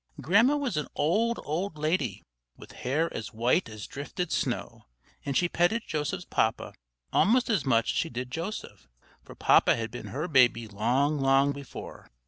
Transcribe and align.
Grandma 0.19 0.55
was 0.57 0.77
an 0.77 0.87
old, 0.95 1.39
old 1.43 1.77
lady, 1.77 2.23
with 2.57 2.71
hair 2.71 3.07
as 3.13 3.33
white 3.35 3.69
as 3.69 3.85
drifted 3.85 4.31
snow; 4.31 4.87
and 5.23 5.37
she 5.37 5.47
petted 5.47 5.83
Joseph's 5.85 6.25
papa 6.25 6.73
almost 7.13 7.51
as 7.51 7.67
much 7.67 7.91
as 7.91 7.97
she 7.99 8.09
did 8.09 8.31
Joseph, 8.31 8.87
for 9.23 9.35
Papa 9.35 9.75
had 9.75 9.91
been 9.91 10.07
her 10.07 10.27
baby 10.27 10.67
long, 10.67 11.19
long 11.19 11.51
before. 11.51 12.09